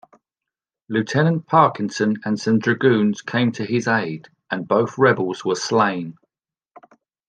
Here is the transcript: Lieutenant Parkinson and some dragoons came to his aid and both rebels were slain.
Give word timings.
Lieutenant 0.89 1.45
Parkinson 1.45 2.15
and 2.25 2.39
some 2.39 2.57
dragoons 2.57 3.21
came 3.21 3.51
to 3.51 3.63
his 3.63 3.87
aid 3.87 4.29
and 4.49 4.67
both 4.67 4.97
rebels 4.97 5.45
were 5.45 5.53
slain. 5.53 6.15